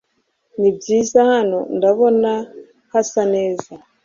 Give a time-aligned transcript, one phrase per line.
[0.59, 2.31] Nibyiza hano.ndabona
[2.91, 3.71] hasa neza